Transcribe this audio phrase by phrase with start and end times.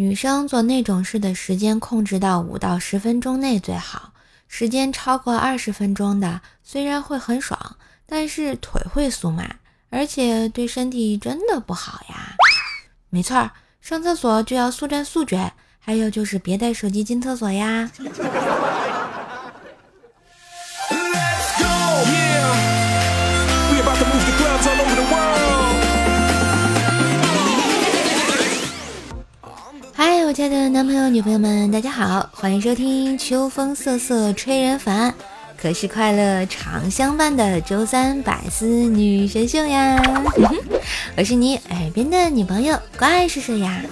[0.00, 4.14] 女生做那种事的时间控制到五到十分钟内最好，
[4.48, 7.76] 时间超过二十分钟的，虽然会很爽，
[8.06, 9.56] 但是腿会酥麻，
[9.90, 12.34] 而且对身体真的不好呀。
[13.10, 13.50] 没错，
[13.82, 17.90] 上厕所就要速战速决，还有就是别带手机进厕所呀。
[30.40, 35.12] 亲爱的男朋友、女朋友们，大家好，欢迎收听秋风瑟瑟吹人烦，
[35.60, 40.02] 可是快乐常相伴的周三百思女神秀呀！
[41.18, 43.82] 我是你耳边的女朋友怪叔叔呀。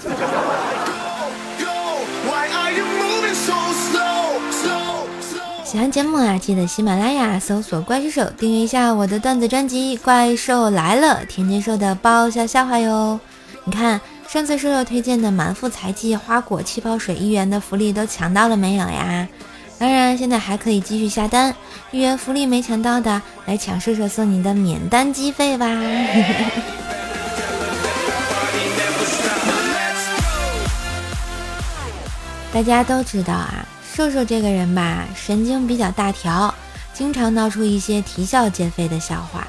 [5.67, 13.20] 喜欢节目啊，记得喜马拉雅搜索“怪兽手”，订阅一下我的段子专辑《怪兽来了》，天天说的爆笑笑话哟。
[13.65, 19.27] 你看，上次瘦瘦推荐的满腹才气花果气泡水一元的福利都抢到了没有呀？
[19.79, 21.55] 当然，现在还可以继续下单，
[21.93, 25.67] 一元福利没抢到的，来抢瘦瘦送你的免单机费吧。
[32.53, 33.67] 大家都知道啊。
[33.95, 36.55] 瘦瘦这个人吧，神经比较大条，
[36.92, 39.47] 经常闹出一些啼笑皆非的笑话。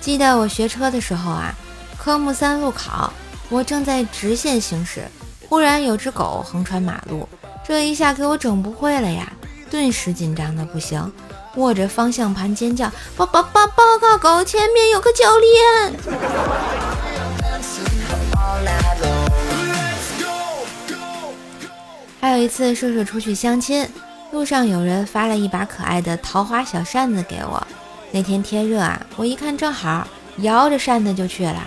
[0.00, 1.52] 记得我学车的时候啊，
[1.98, 3.12] 科目三路考，
[3.50, 5.02] 我正在直线行驶，
[5.48, 7.28] 忽然有只狗横穿马路，
[7.66, 9.32] 这一下给我整不会了呀，
[9.68, 11.12] 顿时紧张的不行，
[11.56, 15.92] 握着方向盘尖叫：报报报报告狗，前面有个教练！
[22.20, 23.84] 还有一次，瘦瘦出去相亲，
[24.30, 27.66] 路上有人发了一把可爱的桃花小扇子给我。
[28.12, 30.06] 那天天热啊，我一看正好，
[30.36, 31.60] 摇着扇子就去了。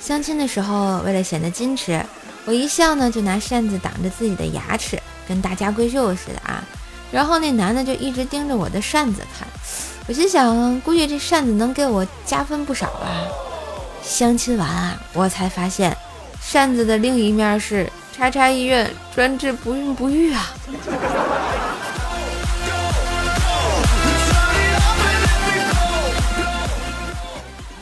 [0.00, 2.04] 相亲的时候，为了显得矜持，
[2.44, 6.62] 我一笑呢就拿扇子挡着自己的牙齿，跟大家闺秀似的啊。
[7.10, 9.46] 然后那男的就一直盯着我的扇子看，
[10.06, 13.08] 我心想，估计这扇子能给我加分不少吧。
[14.02, 15.96] 相亲完啊，我才发现，
[16.40, 17.90] 扇子的另一面是。
[18.18, 20.52] 叉叉医院专治不孕不育啊！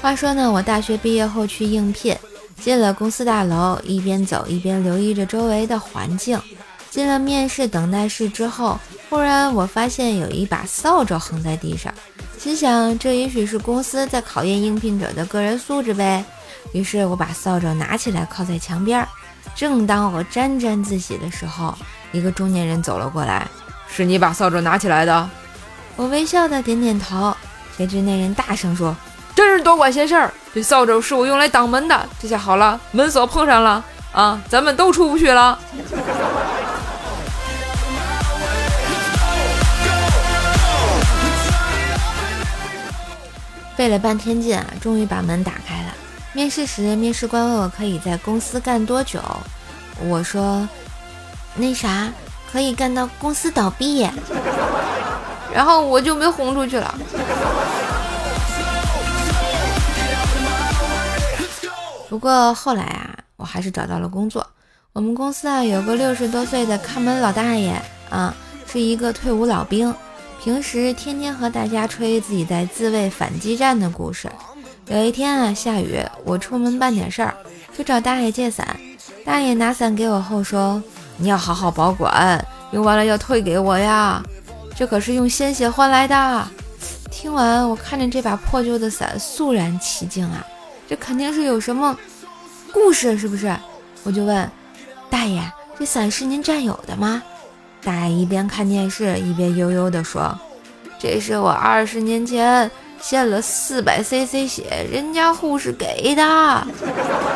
[0.06, 2.16] 话说呢，我大学毕业后去应聘，
[2.60, 6.40] 进了公司大楼，一边走一边留意着周围的环境。
[6.90, 8.78] 进了面试等待室之后，
[9.10, 11.92] 忽然我发现有一把扫帚横在地上，
[12.38, 16.24] 心想这也许是公司在考验应聘者的个人素质呗。
[16.70, 19.08] 于是我把扫帚拿起来靠在墙边儿。
[19.56, 21.76] 正当我沾沾自喜的时候，
[22.12, 23.44] 一个中年人走了过来
[23.92, 25.28] ：“是你把扫帚拿起来的？”
[25.96, 27.36] 我微笑的点点头。
[27.76, 28.96] 谁知那人大声说
[29.36, 30.32] ：“真是多管闲事儿！
[30.54, 35.58] 这扫帚是我用来挡门的，这下好了，门锁碰上了啊，咱们都出不去了。”
[43.76, 45.92] 费了半天劲啊，终于把门打开了。
[46.32, 49.20] 面试时，面试官问我可以在公司干多久，
[50.00, 50.66] 我说，
[51.56, 52.10] 那啥，
[52.50, 54.08] 可以干到公司倒闭，
[55.52, 56.94] 然后我就被轰出去了。
[62.16, 64.46] 不过后来啊，我还是找到了工作。
[64.94, 67.78] 我们公司啊，有个六十多岁的看门老大爷
[68.08, 68.34] 啊，
[68.66, 69.94] 是一个退伍老兵，
[70.42, 74.32] 平时天天和大家吹自己在自卫反击战的故事。
[74.86, 77.34] 有一天啊，下雨，我出门办点事儿，
[77.76, 78.66] 就找大爷借伞。
[79.22, 80.82] 大爷拿伞给我后说
[81.20, 84.22] ：“你要好好保管，用完了要退给我呀，
[84.74, 86.48] 这可是用鲜血换来的。”
[87.12, 90.42] 听完，我看着这把破旧的伞，肃然起敬啊，
[90.88, 91.96] 这肯定是有什么
[92.72, 93.54] 故事，是不是？
[94.04, 94.50] 我就问
[95.10, 95.42] 大爷
[95.78, 97.22] ：“这伞是您战友的吗？”
[97.82, 100.38] 大爷一边看电视，一边悠悠地说
[100.98, 106.66] ：“这是我二十年前。”献了四百 cc 血，人家护士给的，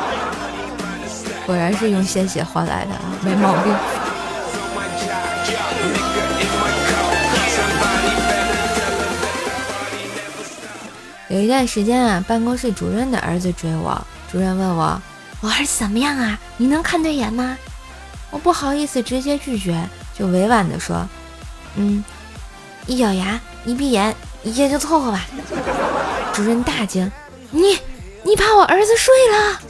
[1.45, 3.73] 果然是用鲜血换来的，没毛病。
[11.31, 15.01] 有一段时间啊，办公室主任的儿子追我，主任问我
[15.41, 16.37] ：“我儿子怎么样啊？
[16.57, 17.57] 你能看对眼吗？”
[18.33, 21.09] 我不好意思直接拒绝，就委婉的说
[21.77, 22.05] ：“嗯，
[22.87, 25.27] 一咬牙，一闭眼。”也就凑合吧。
[26.33, 27.13] 主任大惊
[27.53, 27.79] ：“你，
[28.25, 29.61] 你把我儿子睡了？”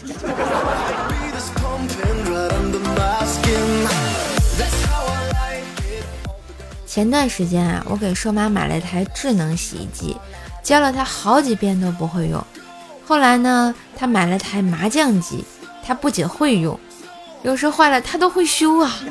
[6.86, 10.16] 前段时间啊，我给瘦妈买了台智能洗衣机，
[10.62, 12.44] 教了他好几遍都不会用。
[13.06, 15.44] 后来呢，他买了台麻将机，
[15.84, 16.78] 他不仅会用，
[17.42, 18.94] 有时坏了他都会修啊。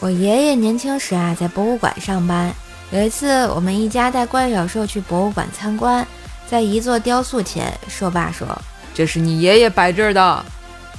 [0.00, 2.52] 我爷爷年轻时啊，在博物馆上班。
[2.92, 6.06] 有一次，我们一家带怪小兽去博物馆参观，
[6.48, 8.46] 在一座雕塑前，兽爸说
[8.94, 10.44] ：“这是你爷爷摆这儿的。”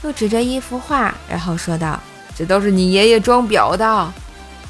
[0.04, 1.98] 又指着一幅画，然后说道
[2.36, 4.14] ：“这都是你爷爷装裱的。”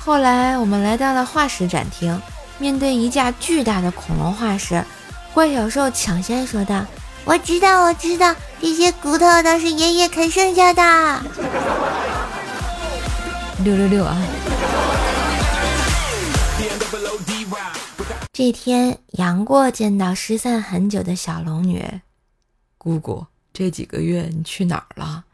[0.07, 2.18] 后来我们来到了化石展厅，
[2.59, 4.81] 面对一架巨大的恐龙化石，
[5.33, 6.86] 怪小兽抢先说道
[7.27, 10.81] ：“我知道，我知道，这些骨头都是爷爷啃剩下的。
[13.65, 14.18] ”六六六啊！
[18.31, 21.86] 这天，杨过见到失散很久的小龙女，
[22.77, 25.25] 姑姑，这几个月你去哪儿了？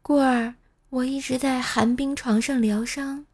[0.00, 0.54] 过儿，
[0.90, 3.25] 我一直在寒冰床上疗伤。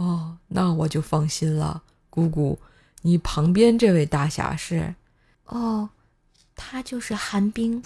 [0.00, 1.82] 哦，那我就放心了。
[2.08, 2.58] 姑姑，
[3.02, 4.94] 你旁边这位大侠是？
[5.44, 5.90] 哦，
[6.56, 7.82] 他就是寒冰。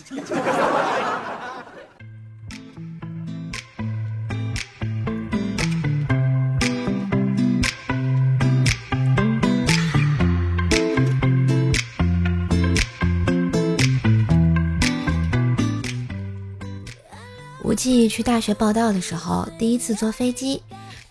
[17.64, 20.62] 吴忌去大学报道的时候，第一次坐飞机，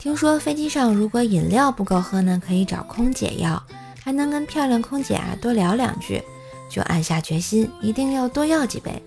[0.03, 3.63] 听说飞机上如果饮料不够喝呢，可以找空姐要，
[4.03, 6.21] 还能跟漂亮空姐啊多聊两句，
[6.69, 9.01] 就暗下决心一定要多要几杯。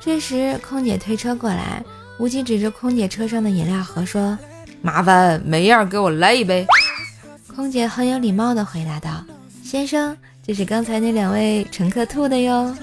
[0.00, 1.84] 这时空姐推车过来，
[2.18, 4.38] 吴忌指着空姐车上的饮料盒说
[4.80, 6.66] ：“麻烦每样给我来一杯。”
[7.54, 9.22] 空姐很有礼貌地回答道
[9.62, 12.74] ：“先生，这是刚才那两位乘客吐的哟。”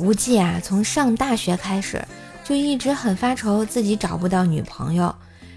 [0.00, 2.02] 吴忌啊，从上大学开始
[2.42, 5.14] 就一直很发愁自己找不到女朋友。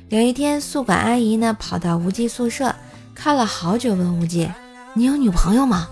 [0.10, 2.76] 有一天，宿管阿姨呢跑到无忌宿舍
[3.16, 4.52] 看了好久，问无忌
[4.94, 5.88] ：“你有女朋友吗？”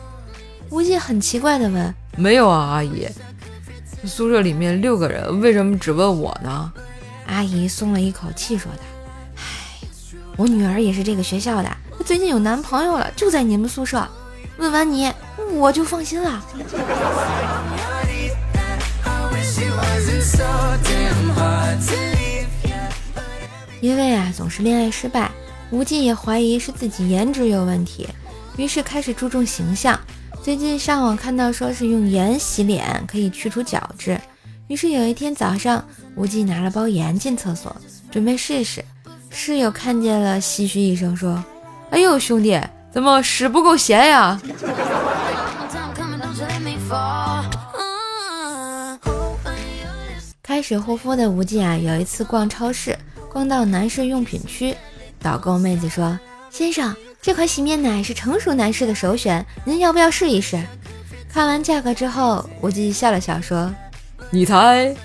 [0.70, 3.08] 无忌很奇怪的问：“没有啊，阿姨。
[4.06, 6.74] 宿舍里面六个人，为什么只问我呢？”
[7.28, 8.80] 阿姨松了一口气，说道
[9.40, 9.42] ：“唉，
[10.36, 14.06] 我女儿也是这个学校的，她最近有男朋友了，就在你们宿舍。
[14.58, 15.10] 问完你，
[15.54, 16.46] 我就放心了。”
[23.82, 25.32] 因为啊总是恋爱失败，
[25.72, 28.08] 吴忌也怀疑是自己颜值有问题，
[28.56, 30.00] 于是开始注重形象。
[30.44, 34.20] 最近上网看到说是用盐洗脸可以去除角质，
[34.68, 35.84] 于是有一天早上，
[36.16, 37.76] 吴忌拿了包盐进厕所
[38.12, 38.84] 准备试试，
[39.32, 41.44] 室友看见了，唏嘘一声说
[41.90, 42.60] ：“哎呦兄弟，
[42.92, 44.40] 怎么屎不够咸呀？”
[50.62, 52.96] 开始护肤的无忌啊，有一次逛超市，
[53.34, 54.78] 逛到男士用品区，
[55.20, 56.20] 导购妹子说
[56.54, 60.62] ：“先生，这款洗面奶是成熟男士的首选，您要不要试一试？”
[61.34, 63.74] 看完价格之后，无忌笑了笑说
[64.30, 64.96] ：“你猜。”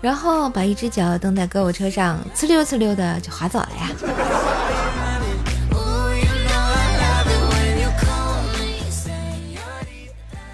[0.00, 3.90] 然后把一只脚蹬在购物车上，呲溜呲溜的就滑走了呀。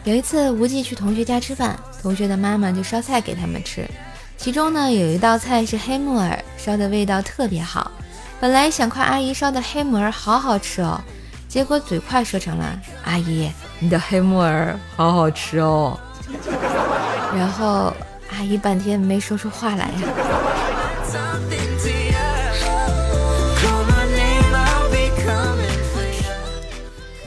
[0.03, 3.88] 有一次，无忌去同学家吃饭，同学的妈妈就烧菜给他们吃。
[4.43, 7.93] 其中呢，有一道菜是黑木耳，烧的味道特别好。
[8.41, 11.00] 本来想夸阿姨烧的黑木耳好好吃哦，
[11.47, 13.49] 结果嘴快说成了阿姨，
[13.79, 15.97] 你的黑木耳好好吃哦。
[17.37, 17.95] 然后
[18.33, 19.93] 阿姨半天没说出话来呀。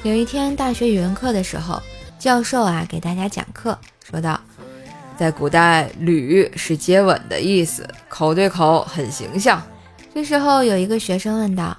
[0.04, 1.82] 有一天大学语文课的时候，
[2.20, 4.38] 教授啊给大家讲课，说道。
[5.18, 9.62] 在古代，吕是接吻的意思，口对口很形象。
[10.14, 11.76] 这时候有一个学生问道：“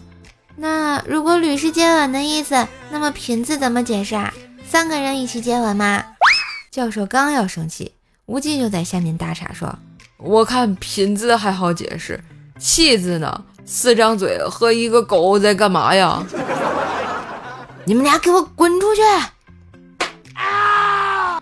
[0.56, 4.32] 那如果吕是接吻的意思，那么品字怎么解释啊？
[4.68, 6.02] 三个人一起接吻吗？”
[6.70, 7.92] 教授刚要生气，
[8.26, 9.78] 无忌就在下面打岔说
[10.18, 12.22] ：“我看品字还好解释，
[12.58, 13.44] 气字呢？
[13.64, 16.22] 四张嘴和一个狗在干嘛呀？
[17.84, 19.02] 你们俩给我滚出去！”
[20.36, 21.40] 啊！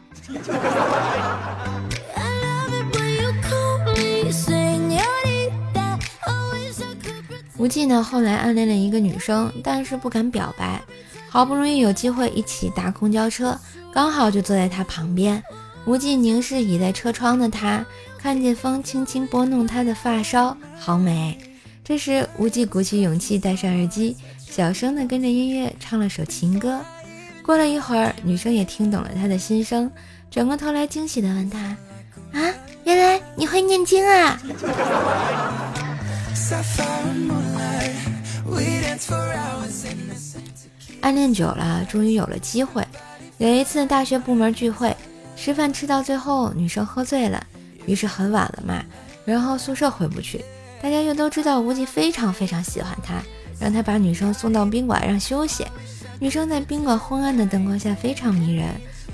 [7.64, 10.82] 无忌呢，后来暗恋了一个女生，但是不敢表白。
[11.30, 13.58] 好不容易有机会一起搭公交车，
[13.90, 15.42] 刚好就坐在她旁边。
[15.86, 17.82] 无忌凝视倚在车窗的她，
[18.18, 21.38] 看见风轻轻拨弄她的发梢，好美。
[21.82, 26.78] 这时，无忌鼓起勇气戴上耳机，小声的跟着音乐唱了首情歌。
[27.42, 29.90] 过了一会儿，女生也听懂了他的心声，
[30.30, 31.58] 转过头来惊喜的问他
[32.38, 32.44] ：“啊，
[32.84, 34.38] 原来你会念经啊！”
[41.00, 42.86] 暗恋久了，终于有了机会。
[43.38, 44.96] 有一次大学部门聚会，
[45.36, 47.44] 吃饭吃到最后，女生喝醉了，
[47.86, 48.82] 于是很晚了嘛，
[49.24, 50.44] 然后宿舍回不去。
[50.80, 53.22] 大家又都知道无忌非常非常喜欢她，
[53.58, 55.66] 让他把女生送到宾馆让休息。
[56.20, 58.68] 女生在宾馆昏暗的灯光下非常迷人，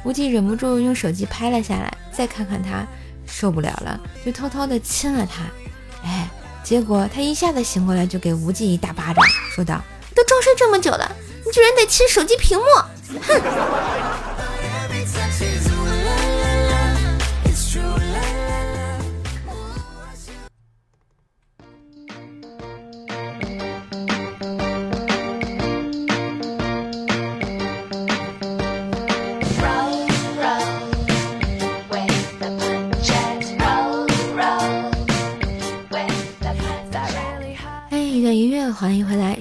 [0.05, 2.87] 无忌忍不住用手机拍了下来，再看看她，
[3.27, 5.43] 受不了了，就偷偷的亲了她。
[6.05, 6.29] 哎，
[6.63, 9.25] 结果他一下子醒过来，就给无忌一大巴掌，
[9.55, 9.81] 说道
[10.15, 11.11] ：“都装睡这么久了。”
[11.45, 12.65] 你居然得亲手机屏幕，
[13.21, 13.41] 哼！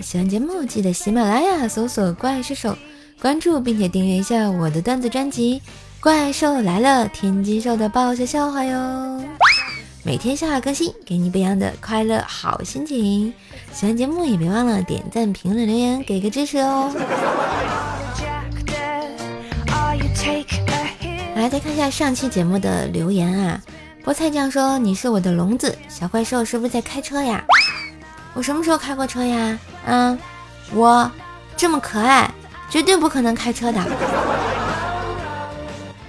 [0.09, 2.75] 喜欢节目记得喜马拉雅搜索“怪兽手”，
[3.21, 5.61] 关注并且订阅一下我的段子专辑
[6.01, 9.23] 《怪兽来了》，天津兽的爆笑笑话哟！
[10.01, 13.31] 每天笑话更新，给你不一样的快乐好心情。
[13.71, 16.91] 喜欢节目也别忘了点赞、评论、留言，给个支持哦！
[21.35, 23.61] 来，再看一下上期节目的留言啊！
[24.03, 27.45] 菠菜酱说：“你是我的笼子，小怪兽是不是在开车呀？”
[28.39, 29.59] 我什么时候开过车呀？
[29.85, 30.17] 嗯，
[30.71, 31.11] 我
[31.57, 32.33] 这么可爱，
[32.69, 33.85] 绝对不可能开车的。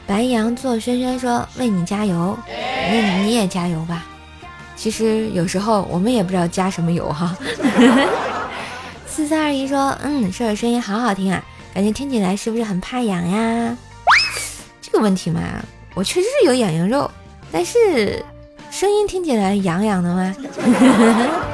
[0.07, 4.07] 白羊座轩轩说：“为你加油，那你你也加油吧。”
[4.77, 7.37] 其实有时候我们也不知道加什么油哈。
[9.09, 11.43] 四三二一说：“嗯，瘦瘦声音好好听啊，
[11.75, 13.77] 感觉听起来是不是很怕痒呀？”
[14.81, 15.41] 这个问题嘛，
[15.95, 17.11] 我确实是有痒痒肉，
[17.51, 18.25] 但是
[18.71, 20.33] 声音听起来痒痒的吗？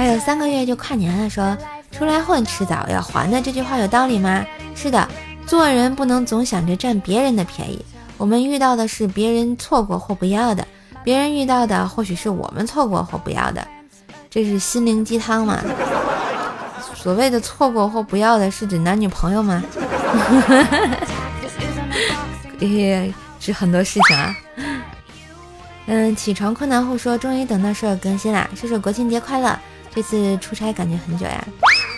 [0.00, 1.54] 还有三个月就跨年了，说
[1.92, 4.42] 出来混迟早要还的这句话有道理吗？
[4.74, 5.06] 是的，
[5.46, 7.84] 做人不能总想着占别人的便宜。
[8.16, 10.66] 我们遇到的是别人错过或不要的，
[11.04, 13.62] 别人遇到的或许是我们错过或不要的。
[14.30, 15.60] 这是心灵鸡汤吗？
[16.94, 19.62] 所谓的错过或不要的是指男女朋友吗？
[22.58, 24.34] 也是很多事情啊。
[25.84, 29.54] 嗯，起床困难户说，终于等到舍友更新啦，说说国庆节快乐。
[29.94, 31.44] 这次出差感觉很久呀，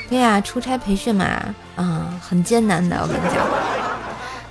[0.09, 1.25] 对呀，出差培训嘛，
[1.77, 3.47] 啊，很艰难的，我跟你讲。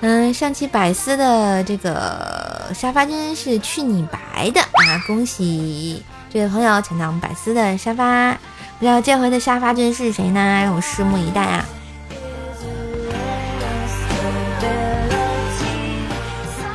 [0.02, 8.32] 嗯，上期百思的这个沙发君是去你白的啊，恭喜这位朋友抢到我们百思的沙发，
[8.80, 10.40] 不知道这回的沙发君是谁呢？
[10.64, 11.66] 让我拭目以待啊。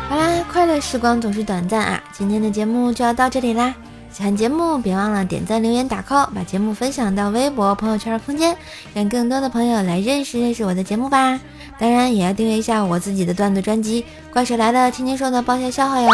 [0.09, 3.75] 好啦，快乐时光总是短暂啊，今天的节目就要到这里啦。
[4.17, 8.57] 喜欢节目，别忘了点赞、留言、打 call，把节目分享到微博、朋友圈、空间，
[8.95, 11.39] 让更多的朋友来认识认识我的节目吧。
[11.79, 16.11] 当然，也要订阅一下我自己的段子专辑《怪兽来了》，天天说的爆笑笑话哟。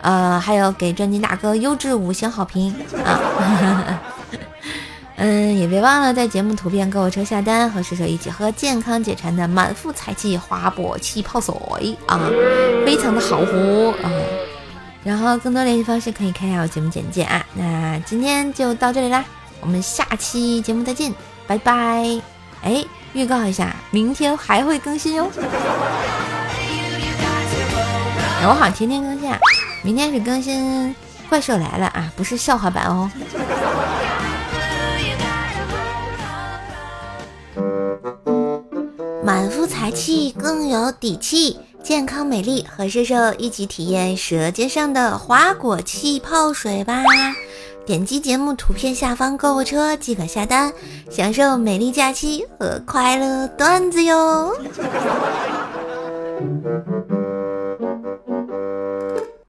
[0.00, 2.72] 呃，还有给专辑打个优质五星好评
[3.04, 4.00] 啊。
[5.18, 11.52] 嗯，也别忘了在节目图片购物车下单，和水手一起喝健康解馋的满腹才气花果气泡水
[12.06, 12.30] 啊，
[12.86, 14.06] 非常的好喝啊。
[15.02, 17.44] 然后更多联系方式可以看一下我节目简介啊。
[17.54, 19.24] 那今天就到这里啦，
[19.60, 21.14] 我们下期节目再见，
[21.46, 22.20] 拜拜。
[22.62, 25.30] 哎，预告一下，明天还会更新哟。
[28.42, 29.38] 我好像天天更新，啊，
[29.82, 30.94] 明天是更新
[31.28, 33.10] 怪兽来了啊，不是笑话版哦。
[39.22, 41.58] 满腹才气，更有底气。
[41.90, 47.02] 健康美丽，和射手一起体验舌尖上的花果气泡水吧！
[47.84, 50.72] 点击节目图片下方购物车即可下单，
[51.10, 54.54] 享受美丽假期和快乐段子哟！